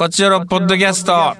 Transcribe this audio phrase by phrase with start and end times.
[0.00, 1.36] こちらのポッドキャスト。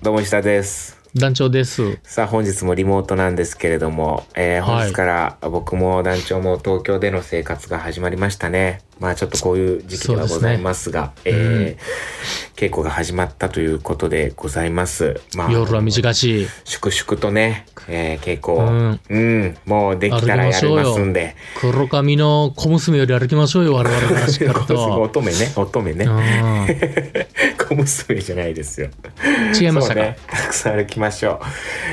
[0.00, 0.98] どうも石田です。
[1.14, 1.98] 団長です。
[2.02, 8.80] さあ本日もリモートなんですけれども、えーはい本日から僕も団長も東京での生活が始まりましたね。
[8.98, 15.18] まあちょっとこういう時期ではございますが、すねえー稽古が始まったということでございます。
[15.34, 16.46] まあ夜は短し。
[16.64, 21.36] 粛々とね、えー稽古を、うんうん、もうできたらやりますんで。
[21.58, 25.00] 黒髪の小娘より歩きましょうよ、我々がしっかりと。
[25.00, 26.06] 乙女ね、乙女ね。
[27.70, 28.88] う小娘じゃないですよ。
[28.88, 31.40] ん違いましたね、たくさん歩きましょ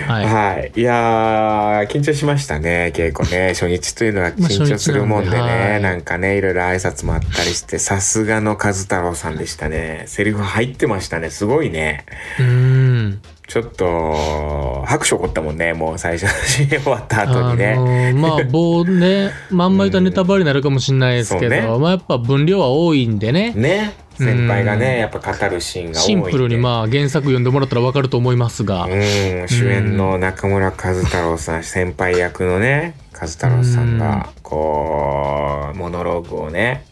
[0.07, 0.11] う。
[0.11, 0.25] はい。
[0.25, 0.71] はい。
[0.75, 3.49] いやー、緊張しましたね、稽古ね。
[3.57, 10.03] 初日というのはまあ緊張するもんでね、なんではいなんかね、いろいろ挨拶もあったりして、さすがの和太郎さんでしたね。
[10.07, 12.05] セリフ入ってましたね、すごいね。
[12.39, 13.21] うーん。
[13.47, 17.75] ちょっと、拍手起こったもんね、もう最初の CM 終わった後あにね。
[17.75, 23.53] のーまあ、 棒ね、まんま言ったらネタバレになるかもしれないですけど、そうねまあやっぱ分量は多いんでね。
[23.55, 23.93] ね。
[24.17, 26.05] 先輩がうんね、やっぱ語るシーンが多い。
[26.05, 28.85] シンプルにまあ原作読んでもらったらわかると思いますが。
[28.85, 36.85] うん、主演の中村和太郎さん、 先輩役のね、和太郎さんが、こう、モノローグをね、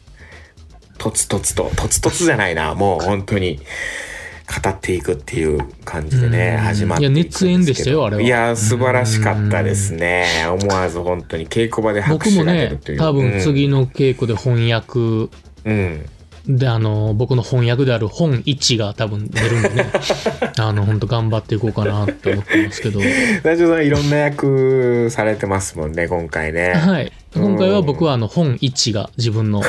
[0.97, 3.59] とつとつと、とつとつじゃないな、もう本当に、
[4.45, 10.25] 語っていくっていう感じでね、うん始まっていや熱演でしたよあれはいや、素晴らしかったですね。
[10.47, 14.99] 思わず本当に稽古場で拍手僕もねが出るという。、多分次の稽古で翻訳
[15.65, 16.05] うん。
[16.47, 16.57] うん。
[16.57, 19.85] で、あの、僕の翻訳である本一が多分出るんでね、
[20.59, 22.99] あの、本当頑張っていこうかなって思ってますけど。
[23.43, 26.73] 大丈夫さんいろんな役されてますもんね、今回ね。
[26.73, 27.11] はい。
[27.35, 29.61] 今回は僕はあの、本一が自分の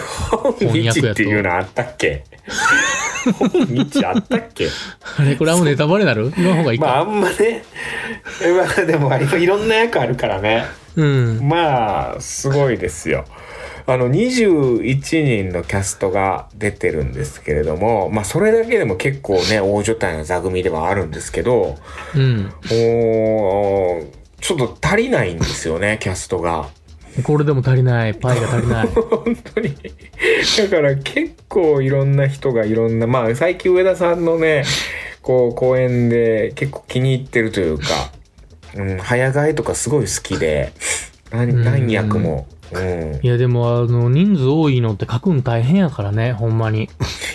[0.59, 1.23] 翻訳やと日って。
[1.25, 2.25] いうのあったっけ？
[3.69, 4.69] 日あったっけ？
[5.19, 6.33] あれ、これはもうネタバレになる？
[6.37, 6.87] 言わん方がいいか。
[6.87, 7.65] まああんまね、
[8.57, 10.65] まあでもいろんな役あるからね。
[10.95, 11.41] うん。
[11.43, 13.25] まあ、すごいですよ。
[13.89, 21.77] あの、21人のキャストが出てるんですけれども、まあそれだけでも結構ね、大所帯な座組ではあるんですけど、
[22.15, 22.53] うん。
[22.73, 24.07] おー
[24.41, 26.69] ちょっと足りないんですよね、キャストが。
[27.23, 28.15] これでも足りない。
[28.15, 28.87] パイが足りない。
[28.93, 29.75] 本当に。
[30.59, 34.65] だから結構いろんな人がいろんな、まあ最近上田さんのね、
[35.23, 37.85] こう公演で結構気に入ってるというか、
[38.75, 40.73] うん、早替えとかすごい好きで、
[41.31, 42.47] 何何役も。
[42.73, 43.21] うん。
[43.23, 46.89] いや、でも、あの、人数多いのって書くん大変やからね、ほんまに。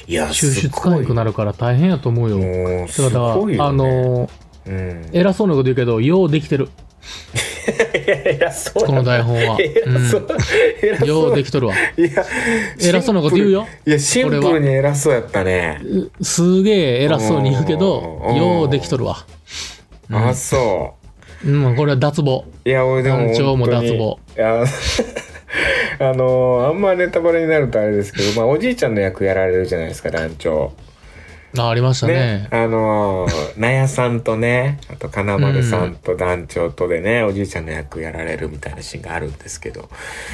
[0.07, 2.37] いや、収集つかなくなるから大変やと思うよ。
[2.37, 3.57] もう、すごいよ、ね。
[3.59, 4.29] あ、の、
[4.65, 5.09] うん。
[5.11, 6.69] 偉そうなこと言うけど、ようできてる。
[8.05, 9.57] いやいや、そうこの台本は。
[9.59, 10.27] 偉そう、
[10.81, 11.07] 偉そう。
[11.07, 11.75] ようできとるわ。
[12.79, 13.67] 偉そうなこと言うよ。
[13.85, 15.81] いや、シンプルに偉そうやったね。
[16.21, 19.25] すげえ偉そうに言うけど、うんようできとるわ。
[20.11, 20.95] あ、そ
[21.43, 22.45] うん、これは脱帽。
[22.65, 22.69] う。
[22.69, 24.63] いや、俺でも団長も脱帽いや、
[26.01, 30.73] あのあんまネタバレになるとあれですけど、まあ、おじいちゃんの役やられるじゃないですか、団長。
[31.57, 32.47] あ、ありましたねね。。
[32.49, 39.89] あの納屋さんとね、あと金丸さんと団長とでね、おじいちゃんの役やられるみたいなシーンがあるんですけど。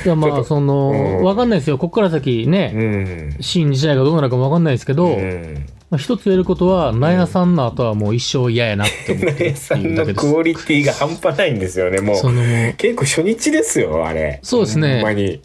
[0.05, 1.77] いや、まあ、その、うんわかんないですよ。
[1.77, 3.37] こっから先うね、ん。
[3.41, 5.65] シーン自体がどうなるかもわかんないですけど、うん。
[5.89, 10.25] まあ、一つ言えることは、納屋さんの後はもう一生嫌やなって思って納るっさんいうだけです。
[10.25, 12.15] のクオリティが半端ないんですよね、もう。
[12.17, 12.41] その
[12.73, 14.41] 結構初日ですよ、あれ。
[14.43, 15.41] そうですねほんまに。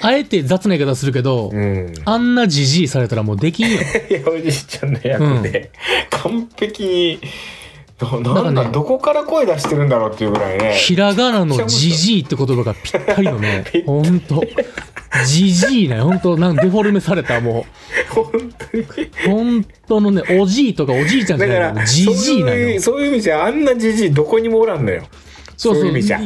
[0.00, 1.94] あえて雑な言い方するけど、うん。
[2.04, 3.78] あんなじじいされたらもうできんよ。
[4.10, 5.70] いや、おじいちゃんの役で、
[6.10, 7.20] 完璧に、
[7.98, 10.74] どなんだ、だからねどこから声出してるんだろうっていうぐらいね。
[10.74, 14.42] ひらがなのじじいって言葉がぴったりのね、 ほんと。
[15.26, 17.64] じじいね、ほんと、なんかデフォルメされた、も
[18.10, 18.24] 本
[18.72, 18.82] 当に。
[18.82, 18.88] う、
[19.28, 23.12] ほんとのね、おじいとかおじいちゃんじゃないの、じじいなのよそういう、。
[23.12, 25.04] 意味じゃ、あんなじじいどこにもおらんのよ。
[25.56, 26.20] そうそうそういう意味じゃ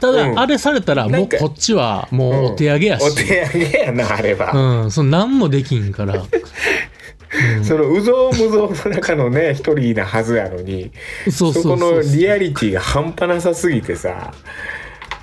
[0.00, 3.04] ただ、うんあれされたら、もうこっちは、もうお手上げやし。
[3.04, 4.82] お手上げやな、あれは。
[4.82, 6.22] うん、その何もできんから。
[7.56, 10.90] うんその、うぞうむぞうの中のね、 一人なはずやのに、
[11.30, 14.32] そこのリアリティが半端なさすぎてさ、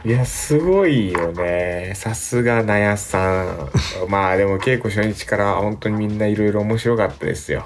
[0.03, 1.93] いや、すごいよね。
[1.95, 3.69] さすがなやさん。
[4.09, 7.65] まあでも稽古初日から本当にみんないろいろ面白かったですよ。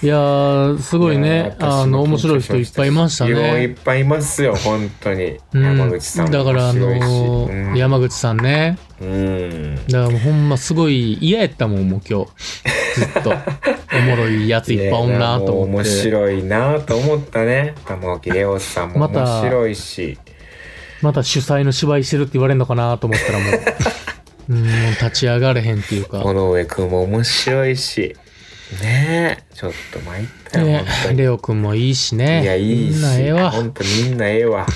[0.00, 3.74] いやー、すごいやね、あの、面白い人いっぱいいましたいやいっね。
[3.84, 5.38] ぱいいますよ、本当に。
[5.52, 6.72] うん山口さんもだから、あ。
[6.72, 6.94] のう
[7.52, 8.78] んー山口さんね。
[9.02, 9.74] うん。
[9.88, 12.30] だからもうほんますごい嫌やったもん、もう今日。
[12.98, 13.30] ずっと。
[13.30, 15.88] おもろいやついっぱいおんなと思って。
[15.88, 17.74] 白いなと思ったね。
[17.86, 20.18] 玉置レオさんも面白いし。
[21.00, 23.52] また主催の芝居してるって言われるのかなと思ったらもう、
[24.50, 26.22] うん、立ち上がれへんっていうか。
[26.24, 28.16] 尾上くんも面白いし。
[28.82, 30.84] ねえ、ちょっと参ったよ、ね。
[31.14, 32.42] レオくんもいいしね。
[32.42, 32.96] いや、いいし。
[32.96, 33.50] みんなええわ。
[33.50, 34.66] 本当みんなええわ。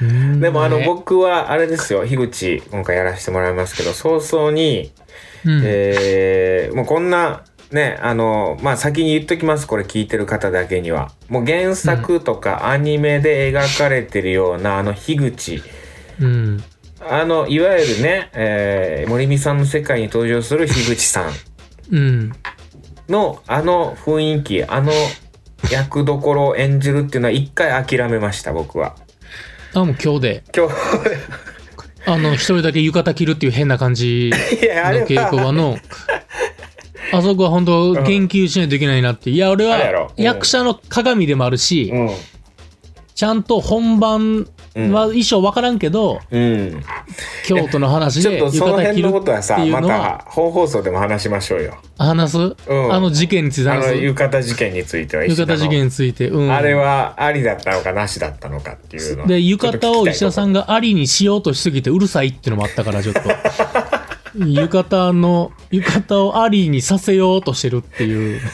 [0.00, 4.92] うんでもあの、ね僕はあれですよ、樋口、今回やらせてもらいますけど、早々に、
[5.44, 9.66] うんえーもうこんな、ね、あの、まあ、先に言っときます。
[9.66, 11.12] これ聞いてる方だけには。
[11.28, 15.62] もう原作とかアニメで描かれてるような、あの、樋口。
[16.20, 16.64] うん。
[17.00, 21.32] あの、いわゆるね、えー森美さんの世界に登場する樋口さん
[21.92, 22.32] うん。
[23.08, 24.92] の、あの雰囲気、あの
[25.70, 28.96] 役どころを演じるっていうのは一回諦めました、僕は。
[29.74, 30.74] あ、もう今日で、今日、
[32.06, 34.36] あの、一人だけ浴衣着るっていう変な感じの
[35.06, 35.78] 稽古は、場の、
[37.12, 39.30] あそこは本当言及しないといけないなって。
[39.30, 42.10] いや、俺はうん役者の鏡でもあるし、うん。
[43.14, 44.46] ちゃんと本番
[44.76, 46.82] うんは衣装わからんけど、うん。
[47.44, 51.76] 京都の話で浴ちょっとその辺の衣着ることはさ、っていうまのはた本放送でも話しましょうよ。
[51.98, 52.54] 話す、ん
[52.92, 56.28] あの事件についてあの、話す浴衣事件については浴衣事件について。
[56.28, 56.52] うん。
[56.52, 60.60] あれはありだったのかなしだったのかっていうのはで、浴衣を石田さんが。
[60.60, 63.20] がありにしようとしすぎてうるさいっていうのもあったから、ちょっと。
[64.36, 68.40] 浴衣の、浴衣をありにさせようとしてるっていう。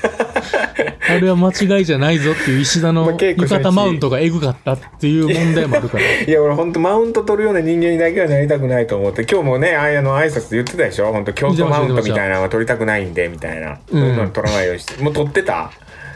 [1.08, 6.04] あれは間違いじゃないぞっていう石田まあの浴衣マウントがエグかったっていう問題もあるから。
[6.04, 13.78] いや、俺ほんとマウント取るような人間にだけはなりたくないと思って、今日もね、ああの挨拶で言ってたでしょほんと京都マウントみたいなのは取りたくないんで、みたいな。
[13.88, 15.02] そういうの取らないようにして。
[15.02, 15.70] もう取ってた？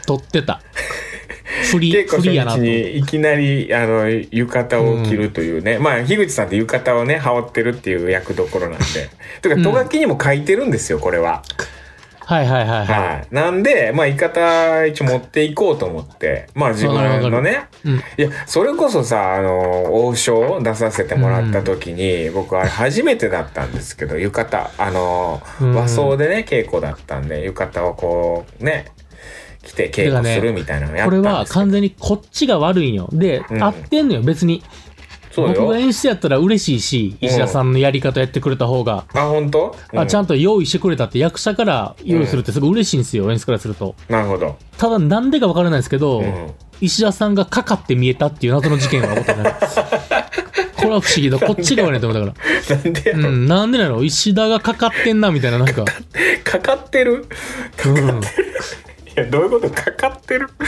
[0.05, 0.61] 撮ってた。
[1.71, 2.63] フリ稽、古初フリやなと。
[2.63, 5.79] いきなり、あの、浴衣を着るというね。
[5.79, 8.85] まあ、樋口さんって浴衣をね、羽織ってるっていう役どころなんで。
[9.41, 11.43] というか、とがきにも書いてるんですよ、これは。
[12.31, 13.27] はいはいはいははい。
[13.31, 16.47] なんで、まあ、浴衣一応持っていこうと思って。
[16.55, 17.67] まあ、自分のね。
[17.83, 17.89] い。
[17.89, 17.97] うん。
[17.97, 28.85] いや、それこそさ、あの、王将出させてもらった時に、僕あれ初めてだったんですけど、浴衣、あの、うん和装でね、稽古だったんで、浴衣をこう、ね、
[29.63, 31.59] 着て稽古するみたいなのやっこれたんですけど。
[31.59, 33.09] は完全にこっちが悪いんよ。
[33.11, 34.63] で、うん合ってんのよ、別に。
[35.31, 35.53] そうよ。
[35.53, 39.75] 僕が演出やったら嬉しいし、石田さんのやり方やってくれた方が、あ、本当？
[39.95, 43.95] あ、ちゃんんと用意してくれたって役者から用意するってすごい嬉しいんですよ、演出からすると。
[44.09, 44.57] なるほど。
[44.77, 46.51] ただなんでかわからないですけど、うん。
[46.81, 49.53] 石田さんがかかって見えたっていう謎の事件が起こったね。
[50.75, 51.39] これは不思議だ。
[51.39, 52.37] こっちが悪いと思うだか
[52.69, 52.75] ら。
[52.75, 54.03] なんでやろ、うん、なんでなの？
[54.03, 55.85] 石田がかかってんな、みたいな、なんか。
[56.43, 57.27] かかってる？
[57.85, 57.95] うん。
[57.97, 58.01] い
[59.15, 60.47] や、どういうことかかってる？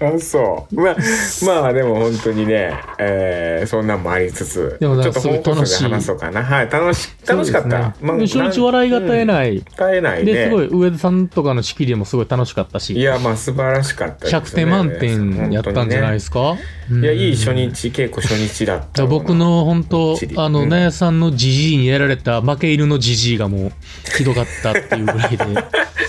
[0.00, 0.74] あ、そう。
[0.74, 0.96] まあ、
[1.44, 6.42] まあでも本当にね、えー、そんなんもありつつ、でもちょっと本放送話そうかな。
[6.42, 7.68] はい、楽し、楽しかった。
[7.68, 9.26] ねまあで初日笑いが絶えい。
[9.26, 9.58] ない。
[9.58, 10.32] 絶えないね。
[10.32, 12.94] で、すごい、上田さんとかの仕切りもすごい楽しかったし。
[12.94, 14.38] いや、まあ素晴らしかったです、ね。
[14.38, 16.56] 100点満点やったんじゃないですか、
[16.88, 23.72] すいや、いい初うん日、稽古初日だっだた僕の本当あの、うん納屋さんのじじいにやられた負け犬のじじいがもう
[24.16, 25.44] ひどかったっていうぐらいで。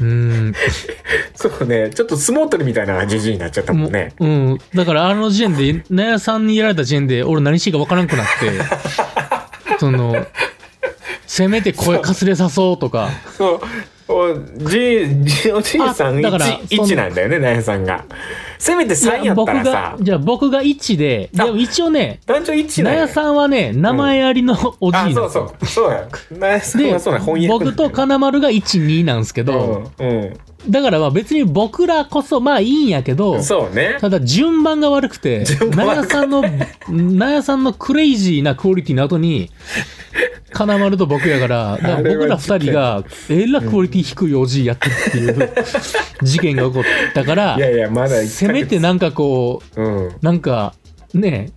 [0.00, 0.54] うん。
[1.34, 4.12] そうね、ちょっと相撲取りみたいなじじいになっちゃったももんね。
[4.18, 4.58] う、うん。
[4.74, 8.52] だからあの時点で、納屋さんにやられた時点で、俺何していいか分からんくなって、
[9.78, 10.26] その、
[11.26, 13.60] せめて声かすれさそうとか、そう。
[14.10, 14.34] お
[14.70, 18.04] じい、じおじいさんあだから1、その1なんだよね、ナヤさんが。
[18.58, 25.14] せめて3やった僕がらさ、、じゃあ僕が1で、あでも一応ね、男女1なんやさんはね、名前ありのおじいなあ、ん。
[25.14, 25.66] そうそう。
[25.66, 26.08] そうや。
[26.30, 30.36] ナヤさんではそうだ、翻訳僕と金丸が1、2なんですけど、うん、うん。
[30.68, 33.96] だからまあ別に僕らこそまあいいんやけど、そうね。
[34.00, 36.44] ただ順番が悪くて、順番納悪く屋さんの、
[36.90, 39.50] 納屋さんのクレイジーなクオリティの後に、
[40.52, 45.52] 金丸と僕やから、だから僕ら二人が、えらクオリティ低いおじいやってるっていう
[46.22, 46.82] 事件が起こっ
[47.14, 50.16] たからい、やいや、まだ1せめてなんかこう、うん。
[50.20, 50.74] なんか、
[51.14, 51.52] ね、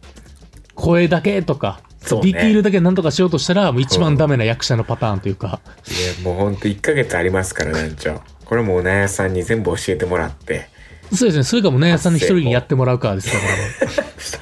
[0.75, 8.21] 声だけとか、そうねディティールだけなんとかしようとしたら、もう一番ダメな役者のパターンというか、いや、もうほんと1ヶ月ありますから、団長。
[8.45, 10.69] これもうナヤさんに全部教えてもらって、
[11.13, 13.37] そうですね、それかも納屋さんに一人にやってもらうかですか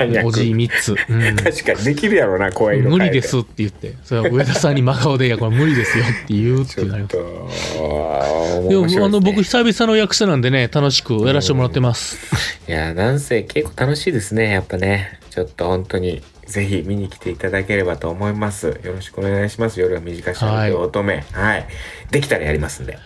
[0.06, 0.26] ら。
[0.26, 0.96] おじい三つ。
[1.10, 12.18] うん確かにできるやろな、声色変えて無理ですって言って、それは上田さんに真顔で、いや、これ無理ですよって言うってなりますでも、面白いあの、僕、久々の役者なんでね、楽しくやらせてもらってます。
[12.68, 15.20] いや、なんせ結構楽しいですね、やっぱね。
[15.32, 18.80] ちょっと本当に、ぜひ見に来ていただければと思います。
[18.84, 19.80] よろしくお願いします。
[19.80, 21.24] 夜は短しはいの乙女。
[21.32, 21.68] はい。
[22.12, 22.98] できたらやりますんで。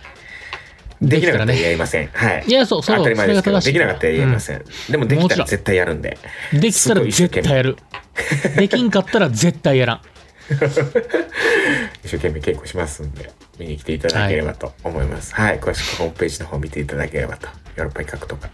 [1.03, 2.07] できなかったらやりません。
[2.13, 2.43] はい。
[2.47, 4.63] いや、そう、そう、当たり前ですけど、できなかったらやりません。
[4.89, 6.17] でもできたら絶対やるんで。
[6.53, 7.77] うんできたら絶対やる。
[8.55, 10.01] できんかったら絶対やらん。
[12.03, 15.33] 一生懸命稽古しますんで、見に来ていただければと思います。
[15.33, 15.59] はい。
[15.59, 17.47] 詳しくホームページの方見ていただければと。
[17.75, 18.49] ヨーロッパ企画とか、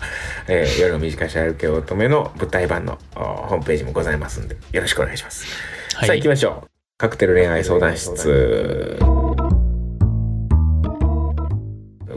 [0.48, 5.46] えー、夜の短いし歩け乙女の舞台版のおホームページもございますんで、よろしくお願いします。
[5.96, 6.70] はいさあ行きましょう。
[6.98, 9.19] カクテル恋愛相談室。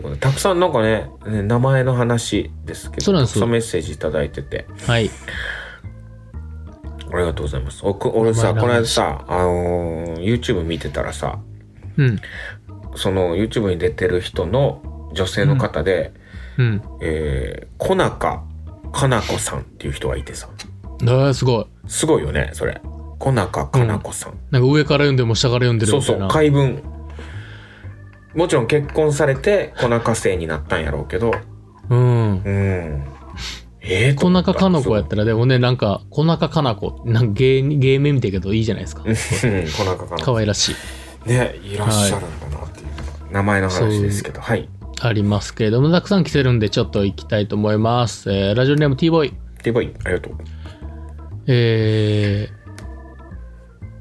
[0.02, 5.10] いうことでたくさんなんかね、ね名前の話ですけど、そうなんですたくさんメッセージいただいてて、はい。
[7.12, 7.80] ありがとうございます。
[7.84, 11.38] おく俺さ、この間さ、あのー YouTube 見てたらさ、
[11.96, 12.18] うん。
[12.94, 16.12] その YouTube に出てる人の女性の方で、
[16.58, 16.82] うん。
[17.00, 18.42] えー、小中
[18.92, 20.48] かな子さんっていう人がいてさ。
[21.02, 21.66] えー、すごい。
[21.86, 22.80] すごいよね、それ。
[23.18, 24.38] 小中かな子さん。
[24.50, 26.34] なんか上から読んでも下から読んでるそうそ、みたいうな。
[26.34, 26.82] 怪文。
[28.34, 31.32] もちろん結婚されて小中生になったんやろうけど、
[31.90, 32.42] うん。
[32.44, 33.04] うん。
[33.80, 39.02] ええ小中かな子やったら、でもね、なんか、小中かな子、なんか芸人、芸名みたいけどいいじゃないですか。
[39.04, 40.72] うん、小中かな可愛らし
[41.26, 41.28] い。
[41.28, 44.68] ね、いらっしゃるんだなっていう、名前の話ですけど、はい。
[45.00, 48.32] ありますけれども、たくさん来てるんで、ちょっと行きたいと思います。
[48.32, 49.34] えー、ラジオネーム T ボーイ。
[49.64, 50.34] デボイ、ありがとう。
[51.48, 52.48] え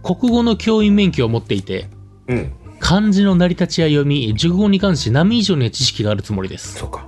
[0.03, 1.89] ー、国語の教員免許を持っていて、
[2.27, 6.75] うん、漢字の成り立ちや読み、熟語に関して波以上に知識があるつもりです。
[6.75, 7.07] そうか。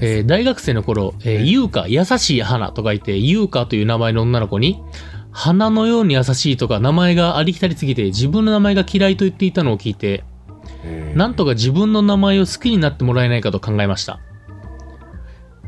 [0.00, 4.82] えー大学生の頃、えー、優香、優しい花と書いて、優香という名前の女の子に、
[5.30, 10.24] 花のように優しいとか名前がありきたりすぎて自分の名前が嫌いと言っていたのを聞いて、
[10.84, 14.20] うんなんとか自分の名前を好きになってもらえないかと考えました。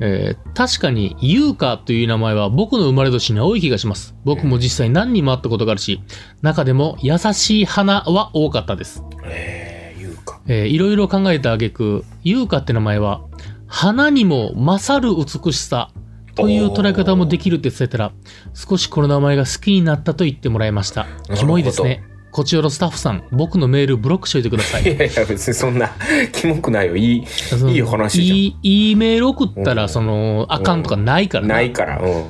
[0.01, 4.15] えー確かに、優香という名前は僕の生まれ年に多い気がします。
[4.25, 6.01] 僕も実際何人も会ったことがあるし、
[6.41, 9.03] 中でも優しい花は多かったです。
[9.25, 10.41] えー、言うか。
[10.47, 13.23] えーいろいろ考えた挙句、優香って名前は、
[13.67, 15.91] 花にも勝る美しさ
[16.35, 18.13] という捉え方もできるって伝えたら、
[18.55, 22.03] 少しこの名前が好きになったと言ってもらいましたキモいですね。
[22.37, 24.87] こちらのスタッフさん、僕のメールブロックしといてくださいい。
[24.89, 25.91] やいや、別にそんな、
[26.35, 26.95] キモくないよ。
[26.95, 27.27] いい、
[27.73, 32.25] いい話じゃんいいいいメール送ったら、うんその、あかんとかないからないから、うん。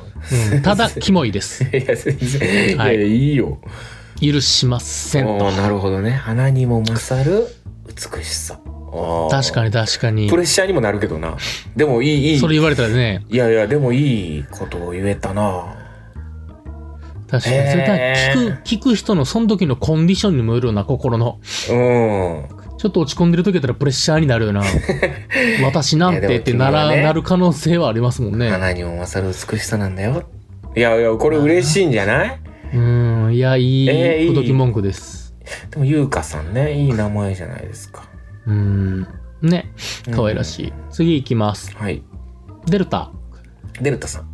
[0.55, 1.65] うんただ、 キモいです。
[1.65, 3.59] いや、全然、はいいやいや、いいよ。
[4.23, 5.51] 許しませんと。
[5.51, 6.13] なるほどね。
[6.13, 7.49] 花にも勝る
[7.89, 8.61] 美しさ。
[9.29, 9.67] 確かに。
[9.67, 10.37] に確かにプ。
[10.37, 11.37] レッシャーにもなるけどな。
[11.75, 12.39] でもいい、いい。
[12.39, 15.76] それ言われたらね、いやいや、でもいいことを言えたな。
[17.31, 17.71] 確かに。
[17.71, 21.39] それから聞く、聞く人のその時のコンディションにもよるような、心の。
[21.71, 22.45] うん。
[22.79, 24.63] ちょっと落ち込んでる時やったらプレッシャーになるよな。
[25.65, 28.51] 私なんてってなら、ねなる可能性はありますもんね。
[28.51, 30.23] 花にも勝る美しさなんだよ。
[30.77, 32.41] いやいや、これ嬉しいんじゃない？
[32.75, 32.79] う
[33.29, 35.35] ん、いや、いい、えーいい口説き文句です。
[35.71, 38.05] でも、ゆうかさんね、いい名前じゃないですか。
[38.47, 39.07] うん。
[39.41, 39.73] ね。
[40.15, 40.73] 可愛らしい。
[40.91, 41.75] 次行きます。
[41.77, 42.03] はい。
[42.67, 43.11] デルタ。
[43.81, 44.25] デルタさん。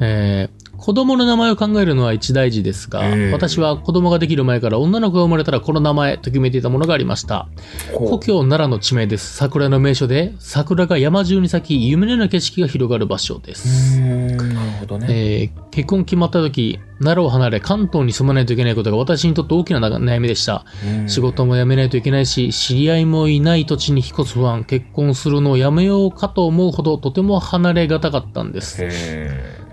[0.00, 7.48] えー子供の名前を考えるのは一大事ですが、うん私は子供ができる前から女の子が生まれたらこの名前と決めていたものがありました。
[7.94, 9.36] 故郷奈良の地名です。
[9.36, 14.00] 桜の名所で、桜が山中に咲き、夢のような景色が広がる場所でうす。
[14.00, 15.06] なるほどね。
[15.10, 20.64] えー結婚決まった時、奈良を離れ関東に住まないといけないことが私にとって大きな悩みでした。
[20.82, 28.86] うん仕事も辞めないといけないし、知り合いもいない土地に引っ越す不安、結婚するのをやめようかと思うほどとても離れがたかったんです。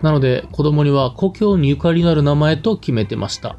[0.03, 3.57] へなので、子供には故郷にゆかりのある名前と決めてました。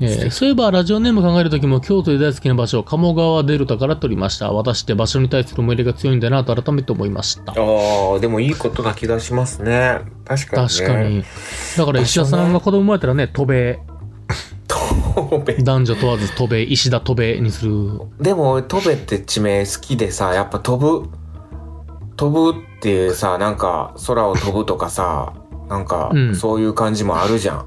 [0.00, 4.52] えーそういえば、ラジオネーム考えるときも、京都で大好きな場所、鴨川デルタから取りました。
[4.52, 7.52] 私って場所に対する思い入れが強いんだなと改めて思いました。
[7.52, 10.00] ーああ、でもいいことな気がしますね。
[10.24, 10.68] 確かに、ね。
[10.68, 11.24] 確かに。
[11.76, 13.78] だから石田さんが子供生まれたらね、渡米。
[15.62, 18.00] 男女問わず渡米、石田渡米にする。
[18.20, 21.08] でも、トベって地名好きでさ、やっぱ飛ぶ、
[22.16, 25.34] 飛ぶっていうさ、なんか空を飛ぶとかさ、
[25.74, 27.66] なんかうんそういう感じもあるじゃん。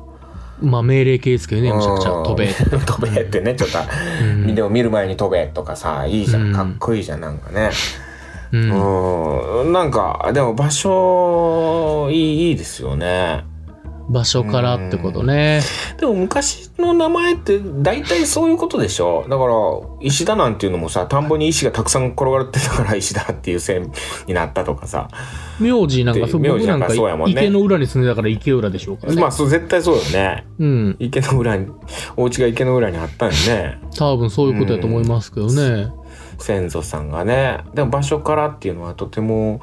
[0.62, 2.12] まあ命令形ですけどね、むちゃくちゃ。
[2.12, 2.48] うん渡米。
[2.88, 3.78] 飛べってね、ちょっと、
[4.22, 6.54] うんでも見る前に飛べとかさ、いいじゃうんん。
[6.54, 7.70] かっこいいじゃん、なんかね。
[8.54, 13.44] うんうん、なんか、でも場所、いい、いいですよね。
[14.10, 15.62] 場所からってことね。
[16.00, 19.54] でも昔の名前って大体そういうことでしょだから、
[20.02, 23.92] 石田なんていうのもさ、田んぼに石がたくさん転がってたから石田っていう線
[24.26, 25.10] になったとかさ。
[25.60, 29.22] 名字なんか、そう名字なんかかそうやもんね池の裏に住んでたから池浦でしょうからね。
[29.22, 30.46] まあ、そう、絶対そうよね。
[30.60, 30.96] うん。
[31.00, 31.68] 池の裏に、
[32.16, 33.80] お家が池の裏にあったんよね。
[33.98, 35.92] 多分そういうことやと思いますけどね。
[36.40, 37.60] 先祖さんがね。
[37.74, 39.60] でも場所からっていうのはとても、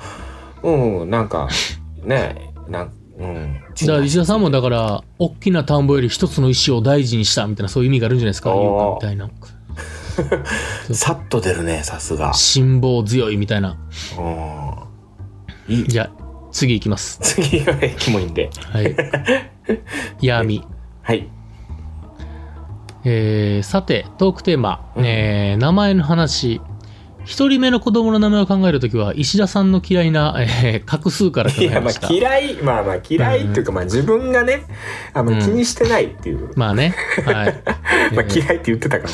[0.63, 1.49] うん、なんか、
[2.03, 3.61] ね、なんうん。
[3.80, 9.30] だから石田さんもだから、大きな田んぼより一つの石を大事にしたみたいなそういう意味があるんじゃないですか、かみたいな。
[10.92, 12.33] さっと出るね、さすが。
[12.35, 13.76] 辛抱強いみたいな。
[15.68, 15.75] うん。
[15.75, 15.88] いい。
[15.88, 16.11] じゃあ、
[16.52, 17.18] 次行きます。
[17.23, 18.50] 次がキモいんで。
[18.73, 18.97] はい。
[20.21, 20.62] 闇。
[21.02, 21.28] はい。
[23.04, 26.61] えー、さて、トークテーマ、えー、名前の話。
[27.25, 32.09] 一人目の子供の名前を考えるときは、石田さんの嫌いな、えー、画数から考いや、まえました。
[32.09, 34.64] あ嫌い、まあまあ嫌いっていうか、まあ自分がね、
[35.12, 36.50] あんま気にしてないっていう。
[36.57, 36.95] まあね。
[37.25, 37.62] はい。
[38.14, 39.12] まあ嫌いって言ってたから。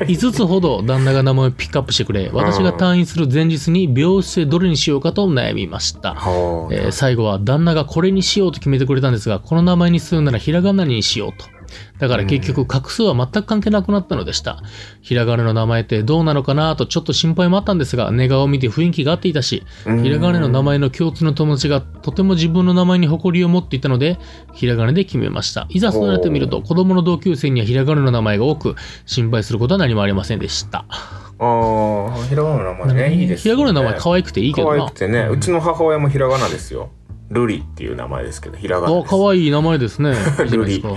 [0.06, 6.14] 5つほど旦那が名前をピックアップしてくれ、私が退院する前日に病室でどれにしようかと悩みました。
[6.70, 11.55] えー最後は旦那がこれにしようと決めてくれたんですが、この名前にするならひらがなにしようと。
[11.98, 14.62] だから結局画数は全く関係なくなったのでした。
[15.00, 24.18] ひらがなの名前ってどうなのかなとちょっと心配もあったんですが、寝顔を見て雰囲気が合っていたし、うんひらがなの名前の共通の友達がとても自分の名前に誇りを持っていたので、
[24.52, 25.66] ひらがなで決めました。
[25.70, 28.74] いざそうなってみると、子供の同級生にはひらがなの名前が多く、
[29.06, 30.84] 心配することは何もありませんでした。
[31.38, 34.78] ああ、ひらがなの名前ね、いいですひらがなの名前可愛愛くていいけどな。
[34.78, 36.90] 可愛くてね、うちの母親もひらがなですよ。
[37.30, 39.10] ルリっていう名前ですけど、ひらがなあ、です。
[39.10, 40.10] 可愛い名前ですね。
[40.10, 40.88] いいじゃないですか。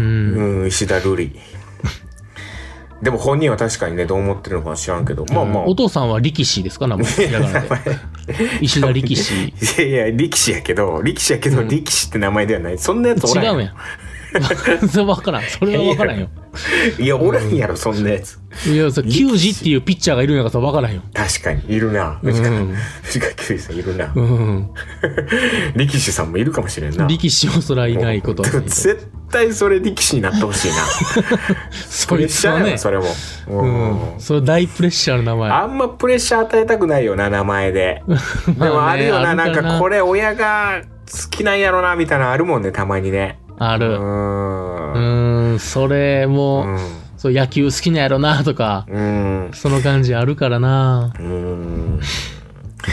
[0.00, 0.60] うん。
[0.62, 1.32] うん、石田瑠璃。
[3.02, 5.64] でも本人は確かにね、どう思ってるのかは知らんけど、まあまあ。
[5.64, 6.86] お父さんは力士ですか？
[6.86, 7.06] 名前。
[8.60, 9.32] 石田力士。
[9.46, 12.78] いやいや、力士やけど、力士やけど、力士って名前ではない。
[12.78, 13.74] そんなやつおらん違うやん。
[14.88, 15.42] それ分からん。
[15.42, 16.28] それは分からんよ。
[17.00, 18.38] いや、おらんやろ、そんなやつ。
[18.66, 21.02] いや、それ球児っていうピッチャーがいるんやからさ分からんよ。
[21.14, 22.20] 確かに、いるな。
[22.22, 22.32] うん
[23.02, 24.12] 藤川、球児さんいるな。
[24.14, 24.70] うん。
[25.74, 27.06] 力士さんもいるかもしれんな。
[27.08, 30.76] 力士もそれはいないこと絶対それ力士になってほしいな。
[31.72, 33.62] そいつはねプレッシャーやろ、それも。
[33.62, 34.20] うんうん。
[34.20, 35.50] それ大プレッシャーの名前。
[35.50, 38.02] あんまプレッシャー与えたくないよな、名前で。
[38.48, 43.38] でもあるよな、なんかこれ親が好きなんやろな、みたいなのあるもんね、たまにね。
[43.48, 43.98] うある。
[43.98, 44.92] ん。
[44.92, 46.66] うーん、それも、
[47.16, 49.50] そう野球好きなんやろなとか、うん。
[49.52, 51.12] その感じあるからな。
[51.18, 52.00] うん。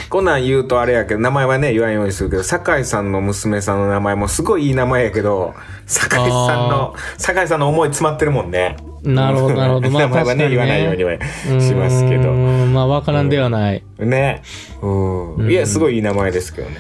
[0.10, 5.54] こんなん言うとあれやけど、名前はね、言わんようにするけど、酒井さんの娘さんの名前もすごいいい名前やけど、
[5.86, 6.28] 酒井さん
[6.70, 8.78] の、酒井さんの思い詰まってるもんね。
[9.04, 9.90] なるほど、なるほど。
[9.92, 11.18] まあ名前はね、確かに言わないようには
[11.62, 12.32] しますけうど。
[12.32, 13.84] まあ分からんではない。
[14.00, 14.42] ね。
[14.82, 15.36] うん。
[15.36, 16.78] うんいや、すごいいい名前ですけどね。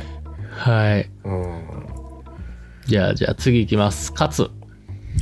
[0.51, 1.09] はい。
[1.25, 1.61] うん。
[2.85, 4.13] じゃあ、じゃあ次行きます。
[4.17, 4.49] 勝。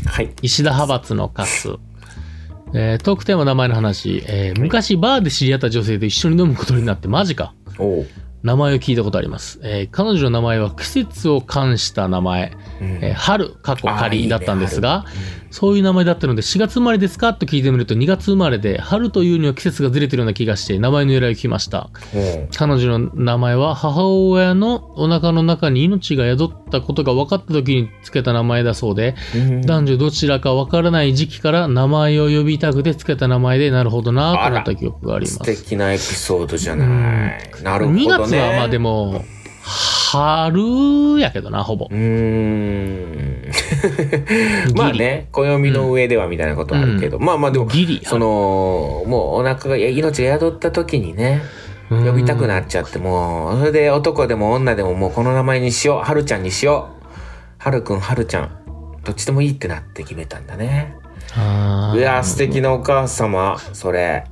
[0.06, 0.30] はい。
[0.44, 1.80] 石田派閥の勝。
[2.74, 7.54] えー、トークテーマ名前の話、えー昔バーで知り合った女性と一緒に飲むことになってマジか。
[8.44, 9.60] 名前を聞いたことあります。
[9.64, 12.88] えー彼女の名前は季節を冠した名前、うん。
[13.02, 15.06] えー春、過去仮だったんですが、
[15.58, 17.34] そういう名前だったので、4月生まれですか？
[17.34, 21.90] と聞いてみると2月生まれで、春というには季節がずれてるような気がして、名前の由来を聞きました。
[22.58, 35.64] 彼女の名前は母親のお腹の中に命が宿ったことが分かった時につけた名前だそうで、うん男女どちらか分からない時期から名前を呼びたくてつけた名前でなるほどなぁとなった記憶があり素ます。
[35.64, 37.64] 敵なエピソードじゃない。
[37.64, 38.04] なるほどね。
[38.04, 39.24] 2月はまあでも、
[39.64, 41.94] 春やけどな、ほぼう。
[41.96, 41.98] ー
[43.50, 43.52] ん。
[44.76, 47.68] まあね、暦の上ではみたいなことあるけど、まあまあでも。
[48.04, 51.42] その、もうお腹が、命が宿った時にね、
[51.90, 57.06] 呼びたくなっちゃって、もう、それで男でも女でももうこの名前にしよう、はるちゃんにしよう。
[57.58, 58.52] はるくん、はるちゃん。
[59.04, 60.96] どっちでもいいってなって決めたんだね。
[61.36, 64.26] あーいやー、素敵なお母様、それ。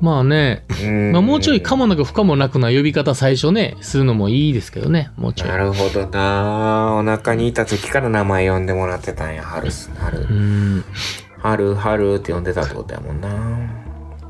[0.00, 5.48] まあね、うんまあ、もうちょいかもなく不可もなくな呼び方最初ね、するのもいいですけどね、もうちょい。
[5.48, 10.32] なるほどなお腹にいた時から名前呼んでもらってたんや、はるす、はるう。
[10.32, 10.84] ん。
[11.38, 13.28] はる、はるって呼んでたってことやもんな。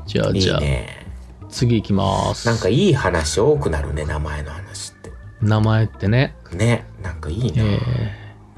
[0.05, 1.05] じゃあ、いじゃあ、いね。
[1.49, 2.47] 次行きます。
[2.47, 5.11] なんかいい話多くなるね、名前の話って。
[5.41, 6.35] 名前ってね。
[6.53, 7.63] ね、なんかいいな。
[7.63, 7.79] えー、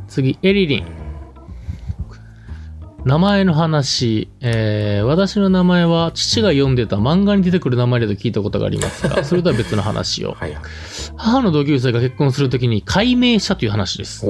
[0.07, 0.98] 次、エリリン。
[3.05, 10.33] 名前の話、えー、私の名前は父が読んでた漫画に出てくる名前だと聞いたことがありますが、それとは別の話を。
[10.33, 10.61] はいはい。
[11.15, 14.25] 母の同級生が結婚するときに改名したという話です。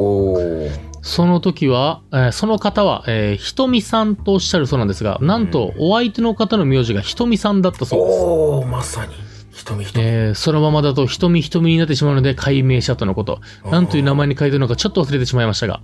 [1.02, 8.22] その時は、えーその方は、えーひとみさんとおっしゃるそうなんですが、なんとお相手の方の名字がひとみさんだったそうです。
[8.22, 9.14] おー、まさに。
[9.52, 10.02] 瞳瞳。
[10.02, 13.42] えーそのままだとひとみひとみになってしまうので改名したとのこと。
[13.72, 15.82] なんという名前に書いてるのかちょっと忘れてしまいましたが。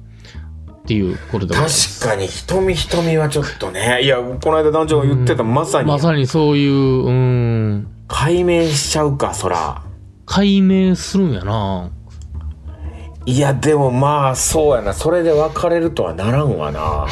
[0.86, 1.56] っていうことで。
[1.56, 1.67] 確
[2.00, 4.04] かに瞳瞳はちょっとね。
[4.04, 5.88] いや、この間団長が言ってた、まさに。
[5.88, 9.82] まさにそういう、うーん、解明しちゃうか、そら。
[10.28, 11.89] 解明するんやな。
[13.26, 14.93] いや、でもまあ、そうやな。
[14.93, 17.08] それで別れるとはならんわな。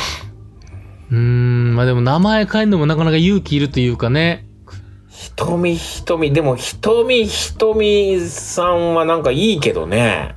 [1.12, 4.48] うーん、まあでも名前変えるのもなかなか勇気いるというかね。
[5.36, 6.32] 瞳瞳。
[6.32, 10.36] でも、瞳瞳さんはなんかいいけどね。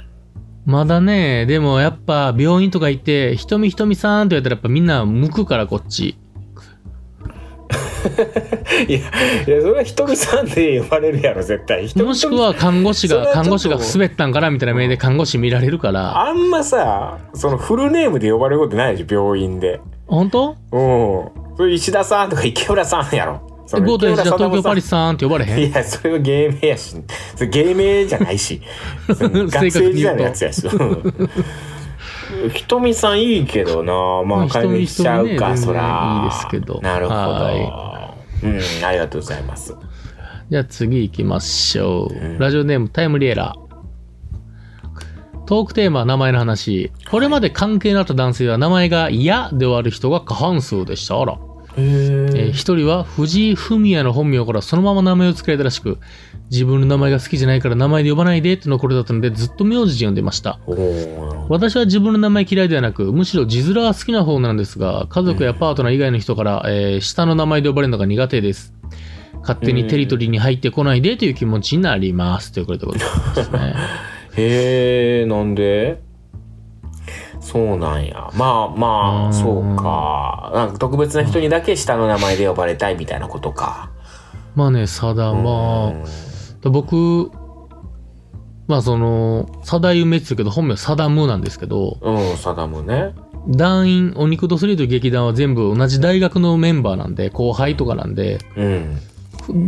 [0.67, 6.17] まだね、でもやっぱ病院とか行って、ひとみひとみさんって言われたらやっぱみんな向くからこっち。
[8.89, 9.07] いや、いや、
[9.47, 11.87] それは瞳さんで呼ばれるやろ、絶対。
[11.87, 16.29] 瞳もしくは看護師が、看護師が滑ったんからみたいな目で看護師見られるから。
[16.29, 19.81] あんまさ、そのフルネームで呼ばれることないでしょ、病院で。
[20.09, 20.57] 本当？
[20.73, 21.57] うん。
[21.57, 23.46] それ石田さんとか池村さんやろ。
[23.67, 26.97] そのゴートエジだ池村東京パリささんって呼ばれへんんいや、それは芸名やし。
[27.35, 28.63] それ芸名じゃないし。
[29.09, 30.67] 学生時代のやつやし。
[30.67, 31.31] うん
[32.53, 36.23] ひとみさんいいけどなまあ、まあ解明しちゃうか、そら。
[36.25, 37.21] いいですけどなるほど。
[37.21, 39.75] はうん、ありがとうございます。
[40.51, 42.15] じゃあ次行きましょう。
[42.15, 45.45] んラジオネームタイムリエラー。
[45.47, 46.91] トークテーマ、名前の話。
[47.09, 51.21] これまで関係のあった男性は名前が嫌で終わる人が過半数でした。
[51.21, 51.39] あら。
[51.77, 51.83] へ
[52.35, 55.99] えー一人は藤井フミヤの本名からそのまま名前を付けられたらしく、
[56.51, 60.59] 自分の名前が好きじゃないから名前で呼ばないでって残れだったのでずっと名字で呼んでました。
[61.49, 68.73] 私は自分の名前嫌いではなく、むしろ字面は好きな方なんですが、家族やパートナー以外の人から、えー下の名前で呼ばれるのが苦手です。
[69.43, 72.53] 勝手にテリトリーに入ってこないでという気持ちになります。
[72.53, 73.75] ということでございますね。
[74.37, 76.01] へえ、なんで？
[77.47, 78.29] そうなんや。
[78.35, 80.51] まあまうんあ、そうか。
[80.53, 83.91] なんか特別な人にだけ下の名前で呼ばれたいみたいなことか。
[84.57, 85.93] まあね、さだ、ま
[86.65, 87.31] あ、僕、
[88.67, 93.15] まあその、サダユメって言うけど、本名サダムなんですけど、うん、うん、サダムね。
[93.49, 98.99] 団員、お肉とスリーという劇団は全部同じ大学のメンバーなんで、後輩とかなんで、うん。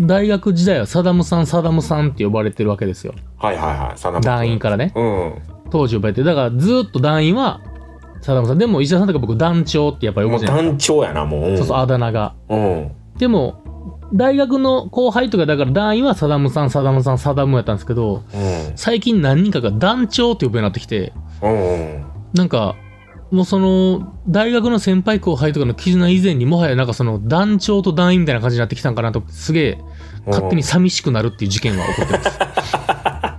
[0.09, 3.15] 大学時代はサダムさん、サダムさんって呼ばれてるわけですよ。
[3.37, 4.25] はいはいはい、サダム。
[4.25, 4.93] 団員からね。
[4.97, 5.35] うん。
[5.71, 7.61] 当時呼ばれて、だからずっと団員は、
[8.21, 8.59] サダムさん。
[8.59, 11.51] でも石田さんとか僕団長ってやっぱ呼ぶじゃないです団長やな、もう。
[11.53, 11.57] か。
[11.59, 12.35] そうそう、あだ名が。
[12.49, 12.93] うん。
[13.19, 13.63] でも、
[14.13, 18.73] 大学の後輩とかだから団員はサダムさん、サダムさん、サダムやったんですけど、うん。
[18.77, 22.05] 最近何人かが団長って呼ぶようになってきて、うんうん。
[22.35, 22.77] なんか、
[23.31, 29.79] もうその、大学の先輩後輩とかの絆以前にもはやなんかその団長と団員みたいな感じになってきたんかなと、すげえ、
[30.27, 32.39] 勝手に寂しくなるっていう事件が起こってます。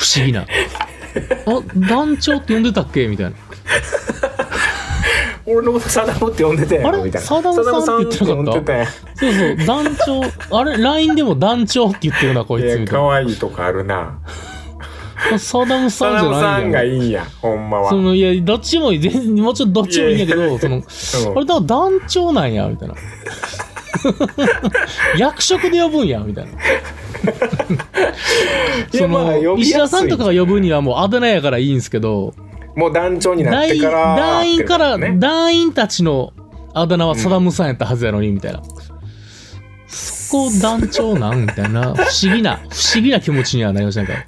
[0.00, 0.46] 不思議な。
[1.46, 1.60] あ、
[1.90, 3.06] 団長って呼んでたっけ？
[3.06, 3.32] みたいな。
[5.46, 6.98] 俺のことサダムって呼んでたやあれ？
[6.98, 7.26] ろみたいな。
[7.26, 8.86] サダムさんって言ってなかった？
[9.16, 9.84] そうそう、団
[10.50, 14.18] 長、あれ ?LINE でも団長って言ってるな、こいつみたい可愛いとこあるな。
[15.32, 15.38] な。
[15.38, 16.82] サダムサさんじゃダムさんないんだよ。
[16.84, 17.90] がいいんや、ほんまは。
[17.90, 20.84] その、いや、どっちもいい、全然、もうちょっとどっちもいいんやけど、その、 うんあ
[21.40, 22.94] れだから団長なんや、みたいな。
[25.18, 26.50] 役職で呼ぶんや、みたいな。
[28.92, 32.34] いやまあ呼びやすい石田さんとかが呼ぶにはもうあだ名やからいいんですけど、
[32.76, 34.16] もう団長になってから。
[34.16, 36.32] 団員から、ね、団員たちの
[36.72, 38.62] あだ名はサダムさんやったはずやのに、みたいな。
[40.30, 44.26] そこ団長なんみたいな、不思議な、不思議な気持ちにはなりましたね。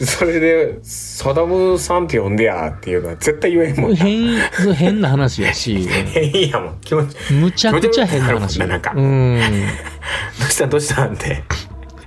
[0.00, 3.96] それで、サダムさんって呼んでやっていうのは絶対言えんもんな。
[3.96, 4.38] 変、
[4.74, 6.78] 変な話やし、変やもん。
[6.80, 8.40] 気持ち、むちゃくちゃ変な話。
[8.40, 9.40] むちゃくちゃなんかうん。
[10.38, 11.42] どうしたどうしたんって。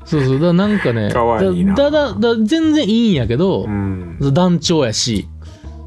[0.06, 4.17] そうそう、だなんかね、かわいいなだだだだ全然いいんやけどう、ん。
[4.34, 5.27] 団長やし、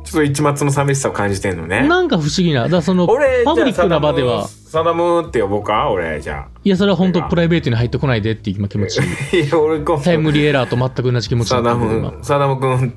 [0.06, 1.86] ちょっと一末の寂しさを感じてんのね。
[1.86, 5.90] なんか不思議な、だその、俺、パブリックな場では、サダムって呼ぼうか？
[5.90, 9.00] 俺、じゃいや、それは本当プライベートに入ってこないでっていう今気持ち。
[9.00, 9.02] あ。
[9.36, 12.94] いや、俺、こうタイムリーエラーと全く同じ気持ちサダム、サダムくん。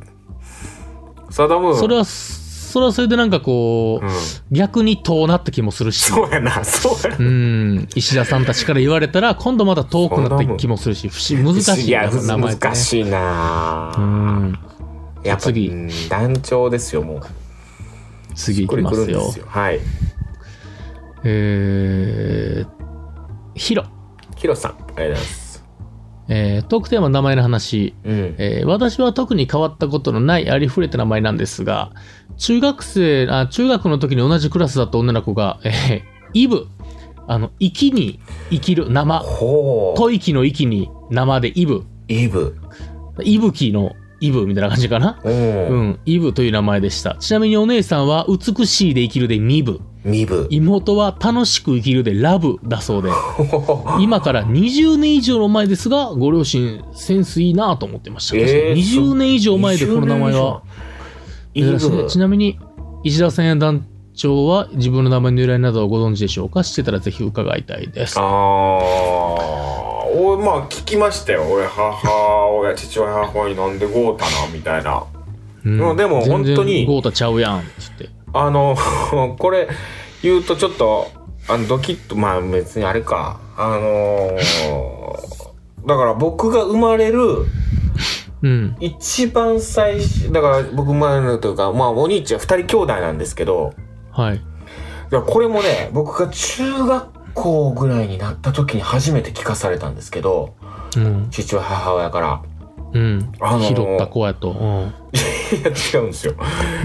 [1.32, 1.76] サダム。
[1.76, 4.12] それは、それはそれでなんかこう、うん。
[4.52, 6.04] 逆に遠なった気もするし。
[6.04, 7.28] そうやな、そうやうな。
[7.30, 7.88] ん。
[7.96, 14.60] 石田さんたちから言われたら、今度また遠くなった気もするし、不思議、難しいな、や、名前難しいなうん。
[15.24, 17.22] やっぱ次うん団長ですよ、もう。
[18.36, 19.32] 次行きますよ。
[19.48, 19.80] はい。
[21.24, 22.68] えー、
[23.56, 23.84] ヒロ。
[24.38, 25.50] ヒロさん、ありがとうございます。
[26.32, 27.96] えー、トークテーマの名前の話。
[28.04, 28.36] うん。
[28.38, 31.92] えー私は特に変わったことのないありふれた名前なんですが、
[32.38, 36.02] 中学生、あ中学の時に同じクラスだった女の子が、えー
[36.34, 36.68] イブ。
[37.28, 38.20] あの、生きに
[38.52, 39.20] 生きる生。
[39.20, 41.84] 吐息の息に生でイブ。
[42.08, 42.56] イブ。
[43.24, 45.20] イブキのイブみたいな感じかな？
[45.24, 45.30] う。
[45.30, 47.16] うんん、イブという名前でした。
[47.20, 49.82] ちなみにお姉さんは美しいで生きるでミブ。
[50.04, 50.48] ミブ。
[50.50, 53.10] 妹は楽しく生きるでラブだそうで、
[54.00, 58.38] 今から20年以上の前ですが、ご両親センスいいなと思ってました。
[58.38, 60.62] えー確かに20年以上前でこの名前は。
[61.54, 61.78] イブ。
[61.78, 62.58] 珍しいねちなみに、
[63.04, 66.64] 石田さんや団長は自分の名前の由来などをご存知でしょうか？
[66.64, 68.24] 知ってたらぜひ伺いたいですあ。
[68.24, 69.79] あ。
[70.14, 71.44] 俺、まあ、聞きましたよ。
[71.44, 75.04] 俺、母親、 父親、母親になんでゴータな、みたいな。
[75.66, 78.10] うんでも本当に全然ゴータちゃうやん、つって。
[78.34, 78.78] あの、
[79.38, 79.68] これ
[80.22, 81.08] 言うとちょっと、
[81.48, 83.40] あの、ドキッと、まあ別にあれか。
[83.58, 85.50] あのー
[85.86, 87.46] だから僕が生まれる
[88.42, 88.76] うん。
[88.80, 93.74] 一番最初、だから僕生まれるというか、まあお兄ちゃん二人兄弟なんですけど、
[94.12, 94.42] はい。
[95.10, 100.56] だからこれもね、僕が中学校ぐらいになった時に初めて聞かされたんですけど、
[100.96, 101.28] うん。
[101.32, 102.42] 父親母親から。
[102.94, 103.32] うん。
[103.40, 104.52] あのー拾った子やと。
[104.52, 104.58] うん。
[104.58, 106.34] いや、違うんですよ。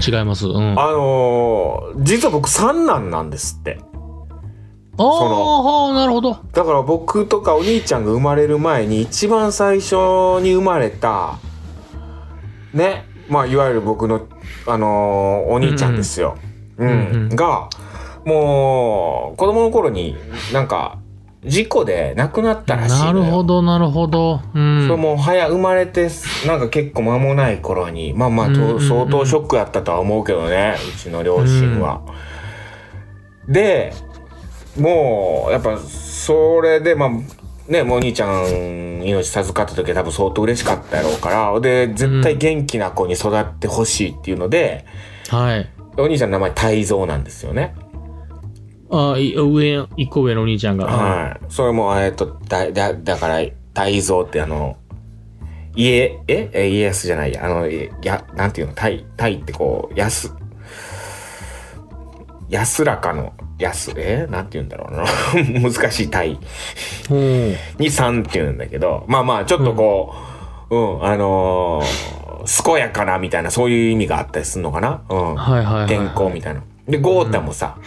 [0.07, 0.47] 違います。
[0.47, 0.79] うん。
[0.79, 3.79] ああのー実は僕三男なんですって。
[4.97, 6.37] ああ、なるほど。
[6.53, 9.95] だから僕とかお兄ちゃんが生まれる前に一番最初
[10.41, 11.37] に生まれた
[12.73, 14.25] ねまあいわゆる僕の
[14.67, 16.37] あのーお兄ちゃんですよ。
[16.77, 17.69] うんうんうんが
[18.25, 20.15] もう子供の頃に
[20.51, 20.99] なんか
[21.43, 22.99] 事故で亡くなったらしい。
[22.99, 24.41] なるほど、なるほど。
[24.53, 24.87] うん。
[24.87, 26.09] それもう早生まれて
[26.47, 32.01] なんか結構間もない頃にまあまあとうんうんうん相当ショックやったとは思うけどねうちの両親は。
[33.47, 33.93] で
[34.79, 44.85] もうやっぱそれでまあねもうお兄ちゃん命授かった時は多分相当嬉しかったやろうからで絶対元気な子に育ってほしいっていうので、
[45.29, 45.69] はい。
[45.97, 47.75] お兄ちゃんの名前泰造なんですよね。
[48.95, 50.85] あ、い上、一個上のお兄ちゃんが。
[50.85, 51.45] はい。
[51.49, 53.39] それも、えっと、だ、だ、だから、
[53.73, 54.77] 大蔵ってあの、
[55.75, 56.49] 家、え？
[56.53, 57.45] え家康じゃないや。
[57.45, 58.73] あの、えや、なんていうの？
[58.73, 60.31] 大、大ってこう、安、
[62.49, 64.27] 安らかの、安、え？
[64.29, 65.03] なんて言うんだろうな。
[65.59, 66.39] 難しい大
[67.09, 67.81] ほう。
[67.81, 70.13] に三って言うんだけど、まあまあ、ちょっとこ
[70.69, 72.15] う、うん、あのー
[72.63, 75.01] 健やかなみたいな、そういう意味があったりするのかな？
[75.09, 75.35] うん。
[75.35, 75.89] はいはいはい。
[75.89, 76.61] 健康みたいな。
[76.87, 77.77] で、ゴータもさ、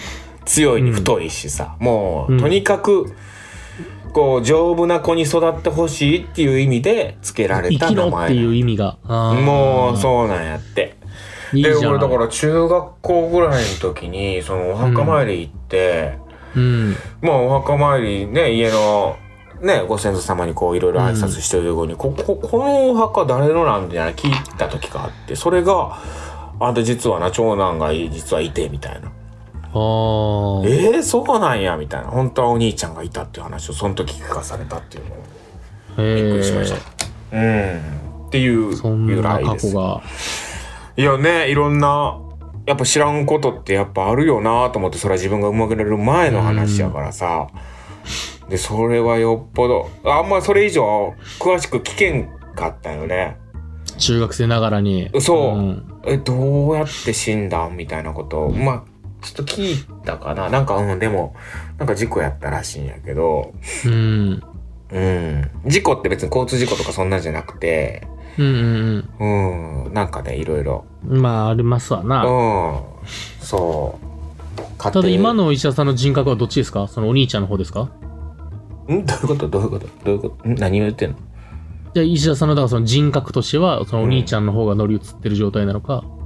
[0.48, 3.14] 強いに太いしさ、もう、うんとにかく、
[4.12, 8.10] こう、丈夫な子に育ってほしいっていう意味で付けられた名前。
[8.10, 8.96] ろっていう意味が。
[9.04, 10.96] もう、そうなんやって。
[11.52, 11.74] で。
[11.76, 16.18] 俺だから中学校ぐらいの時に、そのお墓参り行って、
[16.56, 16.96] うん。
[17.20, 19.16] まあお墓参りね、家の、
[19.60, 23.98] ね、ご先祖様にこういろいろ挨拶してる後に、こ、こ、このお墓誰のなんみたい？
[23.98, 25.98] な聞いた時があって、それが、
[26.60, 29.12] あんた実はな、長男がい実はいて、みたいな。
[29.72, 30.66] ああ。
[30.66, 32.08] えー、そうなんや、みたいな。
[32.08, 35.16] 本当はお兄ちゃんがいたっていう話をその時聞かされたっていうのを
[36.14, 36.76] びっくりしました。
[37.36, 38.26] うん。
[38.28, 38.72] っていう
[39.10, 39.76] 由な来です。
[40.96, 42.20] いやね、いろんな、
[42.66, 47.46] やっぱ知らんことってやっぱあるよなと思って、それは自分が生まれる前の話やからさ。
[48.48, 53.36] で、それはよっぽど、あんまそれ以上詳しく聞けんかったよね。
[53.98, 55.10] 中学生ながらに。
[55.20, 57.76] そうんえ、どうやって死んだん？
[57.76, 58.84] みたいなことを、まあ、
[59.22, 60.48] ちょっと聞いたかな。
[60.48, 61.34] なんか、うん、でも、
[61.78, 63.52] なんか事故やったらしいんやけど、
[63.84, 64.42] うん。
[64.90, 65.50] うん。
[65.66, 68.06] 事故って別に交通事故とかそんなんじゃなくて、
[68.38, 70.84] うんうんうん、なんかね、いろいろ。
[71.06, 71.20] うん。
[71.20, 72.24] まあ、ありますわな。
[72.24, 72.80] うん。
[73.40, 74.08] そう。
[74.78, 76.86] 家ただ庭今の石田さんの人格はどっちですか？
[76.88, 77.82] そのお兄ちゃんの方ですか？
[77.82, 77.88] ん？
[78.86, 79.48] どういうこと？
[79.48, 79.88] どういうこと？
[80.04, 80.48] どういうこと？
[80.48, 80.54] ん？
[80.54, 81.16] 何を言ってんの？
[81.94, 86.17] じゃあ石田さんのだからその人格としては、そのお兄ちゃんの方が乗り移ってる状態なのか、ゴ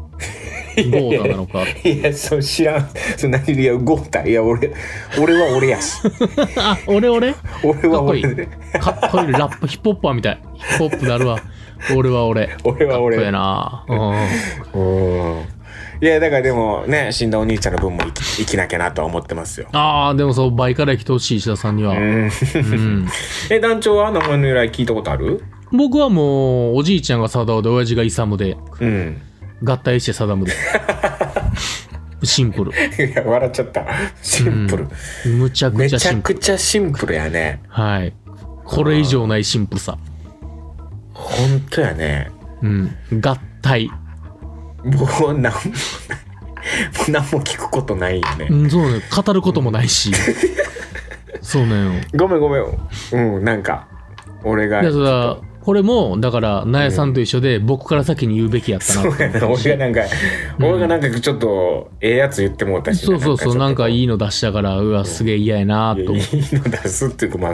[0.77, 1.63] ータなのか。
[1.85, 2.89] いや、そう知らん。
[3.17, 4.27] そ何いや、ゴータ。
[4.27, 4.73] いや、俺、
[5.21, 6.01] 俺は俺やし。
[6.59, 7.35] あ、俺俺？
[7.63, 8.47] 俺は俺かっで。
[8.81, 9.33] かっこいい。
[9.33, 10.39] ラップ、ヒップホッパーみたい。
[10.55, 11.39] ヒップホップなるわ。
[11.97, 12.57] 俺は俺。
[12.65, 13.85] 俺は俺かっこええな。
[13.89, 14.01] うん。
[14.75, 15.43] うん。
[16.01, 19.69] いや、だからでもね、死んだお兄ちゃんの分も生き生きなきゃなとは思ってますよ。
[19.73, 21.95] ああ、でもそう、倍から生きてほしい石田さんには。
[21.95, 22.01] うん。
[22.25, 23.09] うん。
[23.51, 25.45] え、団長は名前の由来聞いたことある？
[25.71, 29.23] 僕はもう、おじいちゃんがサダオで、親父がイサムで、うん。
[29.62, 30.53] 合体してサダムで。
[32.25, 32.72] シンプル。
[32.72, 33.87] いや、笑っちゃった。
[34.22, 34.88] シンプル。
[35.37, 36.35] むちゃくめちちゃシンプル。
[36.35, 37.62] ゃくちゃシンプルやね。
[37.68, 38.12] はい。
[38.64, 39.98] これ以上ないシンプルさ。
[41.12, 42.31] ほんとやね。
[42.62, 42.96] うん。
[43.20, 43.90] 合体。
[44.85, 45.59] もう、なんも、
[47.09, 48.46] 何も聞くことないよね。
[48.51, 49.01] うん、そうね。
[49.11, 50.12] 語ることもないし。
[51.40, 51.90] そうねよ。
[52.14, 52.64] ごめんごめん。
[53.12, 53.88] うん、なんか、
[54.44, 54.83] 俺が。
[54.83, 60.01] だから、これも、だから、なやさんと一緒で、僕から先に言うべきやったなそうやな、 俺がなんか、
[60.61, 63.07] 俺がなんかちょっと、ええやつ言ってもうたし。
[63.07, 66.37] そうそうそう、なんかいいいの出したから、うわ、すげえ嫌やなと思って。
[66.37, 67.53] いいの出すっていうか、まあ、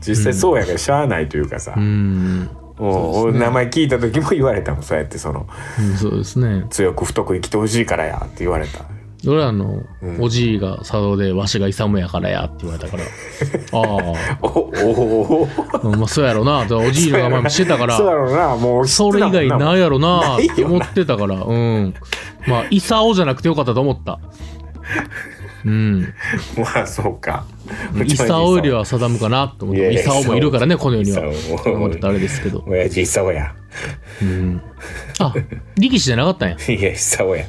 [0.00, 1.80] 実際そうやからしゃあないというかさう。
[1.80, 2.48] ん。
[2.78, 5.46] もう、俺名前聞いた時も言われたもん、そうやってその、
[5.78, 6.64] うんそうですね。
[6.70, 8.84] 強く太く生きてほしいからやって言われた。
[9.26, 13.02] 俺らのうんおじいが佐渡でわしが勇やからやって言われたから、
[13.72, 13.78] あ
[14.42, 15.48] お、お
[15.82, 16.66] おまあそうやろな。
[16.70, 21.94] おじいの名前もしてたから、そうやろうな、もうそれ以外ないやろなって思ってたから、うん。
[22.46, 24.18] まあ、イサオじゃなくてよかったと思った。
[25.64, 26.14] うん。
[26.56, 27.44] まあ、そうか。
[28.04, 29.82] イサオよりはサダムかなと思って。
[29.82, 31.22] いやいやイサオもいるからね、この世には。
[31.66, 32.64] 思ってたあれですけど。
[32.66, 33.54] 親父、久男や。
[34.22, 34.62] うん。
[35.18, 35.34] あ、
[35.76, 36.56] 力士じゃなかったんや。
[36.56, 37.44] いや、久男や。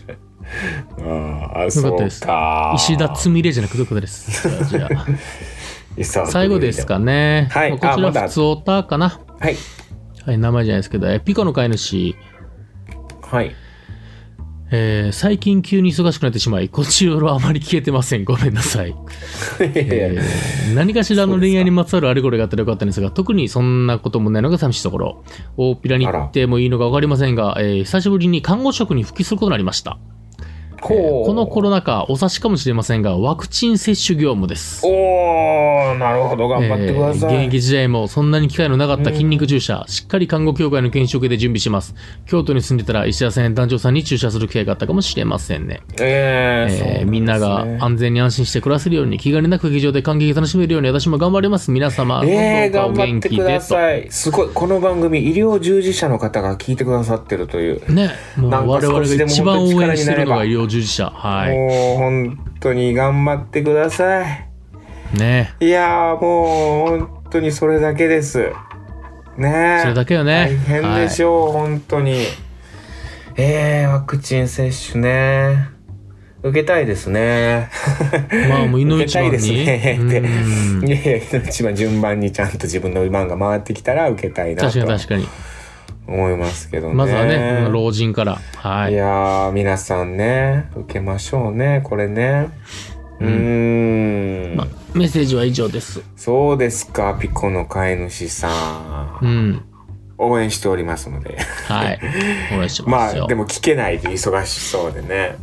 [1.00, 2.74] ああ、よかそうったですか。
[2.76, 4.50] 石田つみれじゃなくてよかったです。
[6.04, 7.50] 最後ですかね。
[7.52, 9.20] はいこちら普通オタかな。
[9.40, 9.56] はい。
[10.26, 12.16] はい、名前じゃないですけど、えピコの飼い主、
[13.22, 13.56] はい。
[14.74, 18.24] えー最近急に忙しくなってしまい、こちよろあまり聞けてません。
[18.24, 18.96] ごめんなさい。
[19.60, 25.24] えー何かしらの恋愛にまつわるあれこれがあったらよかったんですが、特にそんなこともないのが寂しいところ。
[25.58, 29.98] 大っぴらに言ってもいいのかわかりませんが、えー久しぶりに看護職に復帰することになりました。
[30.82, 34.82] このコロナ禍、お察しかもしれませんが、ワクチン接種業務です。
[34.86, 36.48] おー、なるほど。
[36.48, 37.36] 頑張ってください。
[37.36, 41.94] えー現役時代もそんなに機会のなかった筋肉注射、しっかり看護協会の研修を受けて準備します。
[42.26, 45.82] 京都に住んでたら石田さん団長さんに注射する機会があったかもしれませんね。
[46.00, 51.72] えーえーみんなが安全に安心して暮らせるように気兼ねなく劇場で感激楽しめるように私も頑張ります。
[51.72, 53.60] 皆様、えー、どうかお元気で。
[54.10, 54.50] すごい。
[54.54, 57.94] この番組、医療従事者の方が聞いてくださってるという。
[57.94, 61.10] ね、もう我々が一番応援してるのが医療従事者。
[61.10, 61.56] はい。
[61.56, 64.48] もう、本当に頑張ってください。
[65.18, 65.54] ね。
[65.60, 68.52] いやー、もう、本当にそれだけです。
[69.38, 70.58] ねそれだけよね。
[70.68, 72.24] 大変でしょう、本当に。
[73.36, 75.70] えー、ワクチン接種ね。
[76.44, 77.70] 受けたいですね。
[78.50, 80.10] まあもう、命受けたいですね番に。
[80.10, 85.28] ってうんいやいや、一番順番にちゃんと自分の番が回ってきたら受けたいな確かに確かに。
[86.08, 86.94] 思いますけどね。
[86.94, 88.40] まずはね、老人から。
[88.56, 88.96] はいい。
[88.96, 92.50] やー、皆さんね、受けましょうね、これね。
[93.20, 94.56] うーん。
[94.56, 96.02] まあメッセージは以上です。
[96.18, 98.50] そうですか、ピコの飼い主さ
[99.22, 99.26] ん。
[99.26, 99.66] うん。
[100.18, 101.38] 応援しておりますので。
[101.68, 102.00] はい。
[102.54, 103.26] お願いしまますよ。
[103.26, 105.38] あ、でも聞けないと忙しそうでね。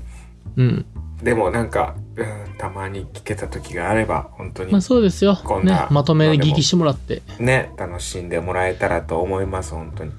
[0.56, 0.86] うん。
[1.22, 2.26] でもなんか、うん、
[2.58, 5.60] たまに聞けた時があれば、本当にまあそうですよこ。
[5.60, 5.86] んなね。
[5.90, 7.22] まとめ聞きしてもらって。
[7.38, 10.10] ね、楽しんでもらえたらと思います、本当に。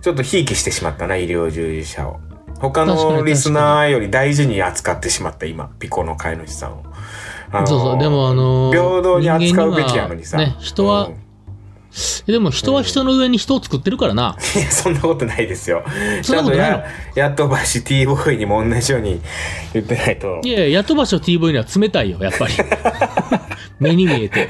[0.00, 2.18] ちょっとひいきしてしまったな、医療従事者を。
[2.58, 6.82] 他のリスナーより大事に扱ってしまった、今、ピコの飼い主さんを。
[7.52, 7.98] あのーそうそう。
[7.98, 10.36] でもあのー平等に扱うべきやのにさ。
[10.38, 11.21] にはね、人は、うん
[12.26, 14.36] でも人は人の上に人を作ってるからな。
[14.56, 15.84] いや、そんなことないですよ。
[16.22, 16.78] そんなことないの？
[16.78, 19.20] や、やっとばし T ボーイにも同じように
[19.74, 20.48] 言ってないとい。
[20.50, 22.54] やいや、ヤトバショ T ボーイには冷たいよ、やっぱり。
[23.80, 24.48] 目に見えて。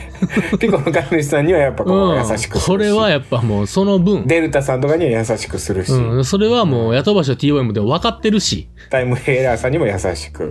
[0.61, 2.17] ピコの飼い主さんにはやっぱこう、うん。
[2.19, 2.67] 優しくするし。
[2.67, 4.27] これはやっぱもうその分。
[4.27, 6.25] デルタさんとかには優しくするし、うん。
[6.25, 8.69] それはもう、ヤトバショ T ボーイもでも分かってるし。
[8.91, 10.45] タイムヘイラーさんにも優しく。
[10.45, 10.49] う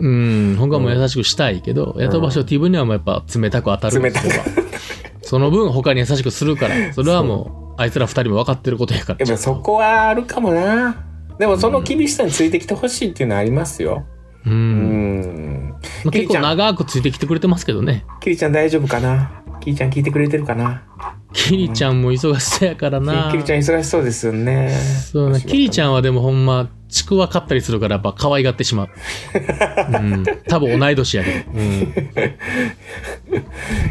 [0.53, 0.55] ん。
[0.57, 4.01] 他も優しくしたいけど、ヤトバショ T ボーイにはもうやっぱ冷たく当たる。
[4.01, 4.27] 冷たく
[5.31, 6.75] その分他に優しくするから。
[6.91, 9.25] それはもう、あいつら二人も分かってることやから。
[9.25, 11.05] でもそこはあるかもな。
[11.39, 14.03] でもその厳しさについてきてほしいっていうのはありますよ。
[14.45, 14.49] う。
[14.49, 15.69] うんん。
[16.03, 18.03] まあ結構長くついてきてくれてますけどね。
[18.19, 19.31] キリちゃん大丈夫かな？
[19.61, 20.83] キリちゃん聞いてくれてるかな？
[21.31, 23.29] キリちゃんも忙しそうやからな。
[23.31, 24.69] キリちゃん忙しそうですよね。
[25.13, 25.39] そうね。
[25.39, 28.89] キリちゃんはでもほんま、ちくわ買ったりするからやっぱ可愛がってしまう。
[29.97, 30.23] うん。
[30.47, 31.51] 多分同い年やけど。
[31.53, 31.93] うん。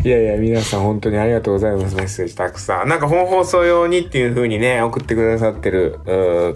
[0.04, 1.96] いやいや、皆さん本当にありがとうございます。
[1.96, 2.88] メッセージたくさん。
[2.88, 5.98] なんか本放送用にっていう風にね、送ってくださってる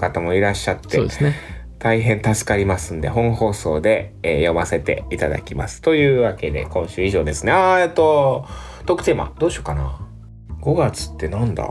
[0.01, 1.35] 方もいらっしゃってそう、ですね。
[1.79, 5.83] 大変助かりますんで、本放送で、えー読ませていただきます。
[5.83, 7.53] というわけで、今週以上ですね。
[7.53, 8.47] あー、えっと、
[8.87, 9.99] トークテーマ、どうしようかな。
[10.63, 11.69] 5月ってなんだ？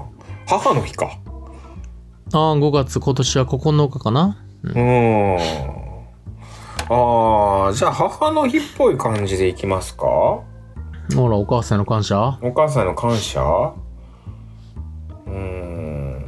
[0.47, 1.17] 母の日か。
[2.36, 4.42] ああ、5月、今年は9日かな。
[4.63, 5.38] うーん。
[6.89, 10.06] あー、じゃあ母の日っぽい感じでいきますか？
[10.06, 10.43] ほ
[11.30, 12.39] ら、お母さんへの感謝。
[12.41, 13.41] お母さんへの感謝？
[15.26, 16.26] うーん。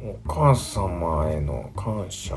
[0.00, 2.34] お母様への感謝？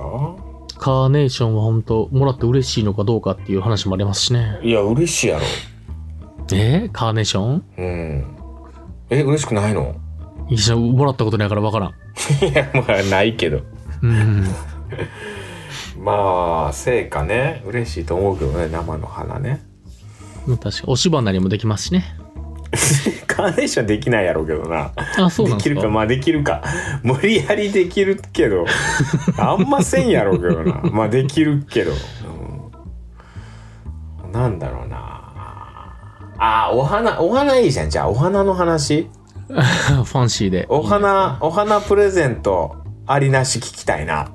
[0.77, 4.59] カーネーションは本当もらって嬉しいのかどうかっていう話もありますしね。
[4.61, 5.45] いや、嬉しいやろ。
[6.53, 6.89] え？
[6.89, 7.63] ーカーネーション？
[7.77, 8.25] うん。
[9.09, 9.95] え、嬉しくないの？
[10.49, 11.93] 一緒にもらったことないからわからん。
[12.41, 13.61] いや、まあ、ないけど。
[14.01, 14.45] うん。
[15.99, 19.61] まあ、成果ね、嬉しいと思うけどね、生の花ね。
[20.45, 22.05] 確か押し花にもできますしね。
[23.27, 24.91] カーネーションできないやろうけどな。
[25.17, 26.63] あ、そうなんでできるか、まあできるか。
[27.03, 28.65] 無理やりできるけど、
[29.37, 30.81] あんませんやろうけどな。
[30.91, 31.93] まあできるけど。
[34.25, 35.15] うん、なんだろうな。
[36.37, 37.89] あー、お花、お花いいじゃん。
[37.89, 39.09] じゃあ、お花の話
[39.49, 40.65] ファンシーで。
[40.69, 44.27] お花、お花プレゼント、ありなし聞きたいな。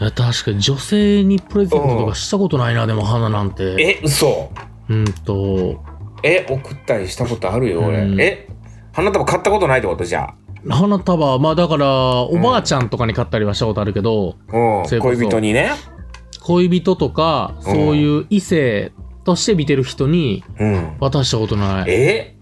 [0.00, 3.76] いや確かに女性にプレゼントとかしたことないな、でも花なんて。
[3.78, 4.50] え、嘘
[4.88, 5.82] うんと、
[6.22, 8.16] え、送ったりしたことあるよ、俺う。
[8.16, 8.48] んえ、
[8.92, 10.34] 花束買ったことないってことじゃ
[10.68, 11.86] 花束、まあだから、
[12.22, 14.56] おばあちゃんとかに買ったりはしたことあるけど、あ。
[14.56, 15.00] うん。
[15.00, 15.70] 恋人にね。
[16.42, 18.92] 恋人とか、そういう異性
[19.24, 20.96] として見てる人にうん。
[21.00, 21.90] 渡したことない。
[21.90, 22.36] え？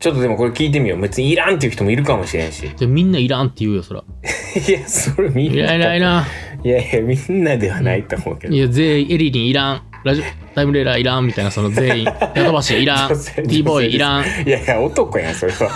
[0.00, 1.00] ちょっとでもこれ聞いてみよう。
[1.00, 2.66] 別にいらんっていう人もいるかもしれんし。
[2.70, 4.02] でみんないらんって言うよ、そら。
[4.66, 5.54] いや、それみんな。
[5.54, 6.24] いやいやいらん。
[6.64, 8.54] いやいや、みんなではないと思うけど。
[8.54, 9.82] いや、全員、エリリンいらん。
[10.02, 11.26] ラジオ、タイムレーラーいらん。
[11.26, 12.04] みたいな、その全員。
[12.06, 13.08] ヤトバシいらん。
[13.10, 14.24] 女性 T ボーイいらん。
[14.24, 15.70] いやいや、男やん、それは。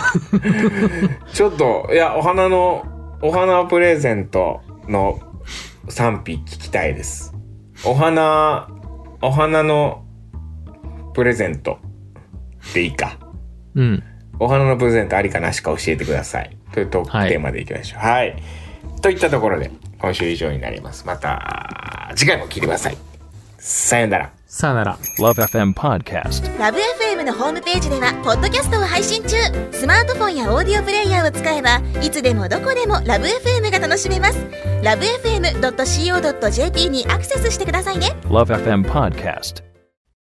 [1.31, 2.83] ちょっと、いや、お花の、
[3.21, 5.19] お花プレゼントの
[5.87, 7.31] 賛否聞きたいです。
[7.85, 8.67] お花、
[9.21, 10.03] お花の
[11.13, 11.77] プレゼント
[12.73, 13.19] でいいか。
[13.75, 14.03] うん。
[14.39, 16.55] お花のプレゼントありかなしか教えてください。
[16.73, 17.99] というトークテーマでいきましょう。
[17.99, 18.41] はい。
[19.01, 21.05] といったところで、今週以上になります。
[21.05, 22.97] また、た次回も聞いてください。
[23.57, 24.31] さよなら。
[24.47, 24.97] さよなら。
[25.19, 26.59] Love FM Podcast.
[26.59, 29.35] ラブ f m のホームページではポッドキャストを配信中
[29.71, 34.37] スマートフォンやオーディオプレイヤーを使えばいつでもどこでもラブ f m が楽しめます
[34.83, 39.74] ラブ FM.co.jp にアクセスしてくださいね Love FM Podcast.